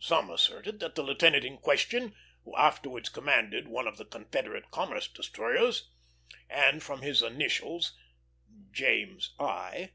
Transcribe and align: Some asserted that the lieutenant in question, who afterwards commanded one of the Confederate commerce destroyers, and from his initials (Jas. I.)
Some 0.00 0.28
asserted 0.28 0.80
that 0.80 0.96
the 0.96 1.04
lieutenant 1.04 1.44
in 1.44 1.56
question, 1.56 2.16
who 2.42 2.56
afterwards 2.56 3.08
commanded 3.08 3.68
one 3.68 3.86
of 3.86 3.96
the 3.96 4.04
Confederate 4.04 4.72
commerce 4.72 5.06
destroyers, 5.06 5.88
and 6.50 6.82
from 6.82 7.02
his 7.02 7.22
initials 7.22 7.96
(Jas. 8.72 9.32
I.) 9.38 9.92